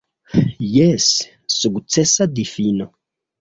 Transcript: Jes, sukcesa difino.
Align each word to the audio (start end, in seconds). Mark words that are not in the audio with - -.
Jes, 0.75 1.09
sukcesa 1.57 2.29
difino. 2.41 2.91